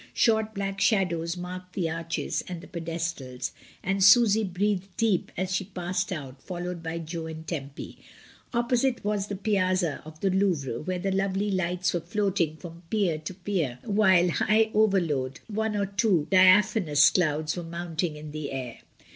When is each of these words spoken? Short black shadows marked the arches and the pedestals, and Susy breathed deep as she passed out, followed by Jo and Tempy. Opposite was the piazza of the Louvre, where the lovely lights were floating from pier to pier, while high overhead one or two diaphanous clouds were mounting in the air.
Short 0.15 0.55
black 0.55 0.81
shadows 0.81 1.37
marked 1.37 1.73
the 1.73 1.87
arches 1.87 2.43
and 2.47 2.59
the 2.59 2.65
pedestals, 2.67 3.51
and 3.83 4.03
Susy 4.03 4.43
breathed 4.43 4.87
deep 4.97 5.31
as 5.37 5.55
she 5.55 5.63
passed 5.63 6.11
out, 6.11 6.41
followed 6.41 6.81
by 6.81 6.97
Jo 6.97 7.27
and 7.27 7.45
Tempy. 7.47 7.99
Opposite 8.51 9.05
was 9.05 9.27
the 9.27 9.35
piazza 9.35 10.01
of 10.03 10.19
the 10.21 10.31
Louvre, 10.31 10.79
where 10.81 10.97
the 10.97 11.11
lovely 11.11 11.51
lights 11.51 11.93
were 11.93 11.99
floating 12.01 12.57
from 12.57 12.81
pier 12.89 13.19
to 13.19 13.33
pier, 13.35 13.77
while 13.83 14.29
high 14.29 14.71
overhead 14.73 15.39
one 15.45 15.75
or 15.75 15.85
two 15.85 16.25
diaphanous 16.31 17.11
clouds 17.11 17.55
were 17.55 17.61
mounting 17.61 18.15
in 18.15 18.31
the 18.31 18.51
air. 18.51 18.79